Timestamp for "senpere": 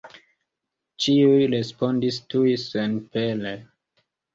2.67-3.59